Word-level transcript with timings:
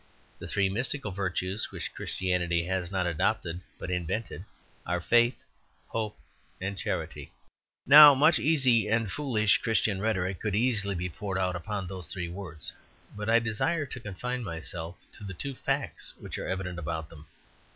The 0.39 0.47
three 0.47 0.67
mystical 0.67 1.11
virtues 1.11 1.69
which 1.69 1.93
Christianity 1.93 2.65
has 2.65 2.89
not 2.89 3.05
adopted, 3.05 3.61
but 3.77 3.91
invented, 3.91 4.43
are 4.83 4.99
faith, 4.99 5.43
hope, 5.89 6.17
and 6.59 6.75
charity. 6.75 7.31
Now 7.85 8.15
much 8.15 8.39
easy 8.39 8.89
and 8.89 9.11
foolish 9.11 9.59
Christian 9.59 10.01
rhetoric 10.01 10.39
could 10.39 10.55
easily 10.55 10.95
be 10.95 11.07
poured 11.07 11.37
out 11.37 11.55
upon 11.55 11.85
those 11.85 12.07
three 12.07 12.29
words, 12.29 12.73
but 13.15 13.29
I 13.29 13.37
desire 13.37 13.85
to 13.85 13.99
confine 13.99 14.43
myself 14.43 14.95
to 15.19 15.23
the 15.23 15.35
two 15.35 15.53
facts 15.53 16.15
which 16.19 16.39
are 16.39 16.47
evident 16.47 16.79
about 16.79 17.09
them. 17.11 17.27